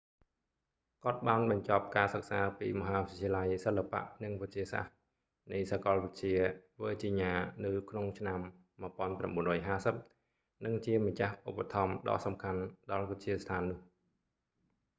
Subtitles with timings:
[1.03, 4.93] គាត់បានបញ្ចប់ការសិក្សាពីមហាវិទ្យាល័យសិល្បៈនិងវិទ្យាសាស្រ្ត
[5.53, 6.35] នៃសាកលវិទ្យា
[6.81, 7.31] វើជីញ៉ា
[7.63, 8.39] នៅក្នុងឆ្នាំ
[10.11, 12.61] 1950 និងជាម្ចាស់ឧបត្ថម្ភដ៏សំខាន់
[12.91, 13.79] ដល់វិទ្យាស្ថាននោះ